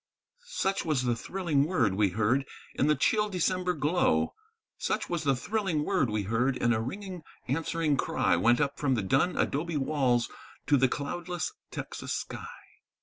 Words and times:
_Such 0.47 0.83
was 0.83 1.03
the 1.03 1.15
thrilling 1.15 1.63
word 1.65 1.93
we 1.93 2.09
heard 2.09 2.43
in 2.73 2.87
the 2.87 2.95
chill 2.95 3.29
December 3.29 3.73
glow; 3.73 4.33
Such 4.79 5.11
was 5.11 5.21
the 5.21 5.35
thrilling 5.35 5.85
word 5.85 6.09
we 6.09 6.23
heard, 6.23 6.57
and 6.59 6.73
a 6.73 6.81
ringing, 6.81 7.21
answering 7.47 7.97
cry 7.97 8.35
Went 8.35 8.59
up 8.59 8.79
from 8.79 8.95
the 8.95 9.03
dun 9.03 9.37
adobe 9.37 9.77
walls 9.77 10.27
to 10.65 10.77
the 10.77 10.89
cloudless 10.89 11.53
Texas 11.69 12.13
sky. 12.13 12.49